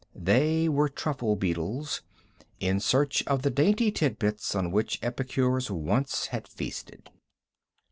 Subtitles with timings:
[0.15, 2.01] They were truffle beetles,
[2.59, 7.11] in search of the dainty tidbits on which epicures once had feasted.